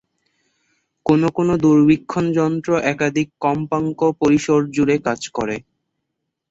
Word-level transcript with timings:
কোনও 1.05 1.27
কোনও 1.37 1.53
দূরবীক্ষণ 1.63 2.25
যন্ত্র 2.37 2.69
একাধিক 2.91 3.27
কম্পাঙ্ক 3.43 3.99
পরিসর 4.21 4.59
জুড়ে 4.75 4.95
কাজ 5.07 5.21
করে। 5.37 5.55